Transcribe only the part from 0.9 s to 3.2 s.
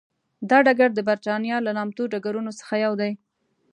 د برېتانیا له نامتو ډګرونو څخه یو دی.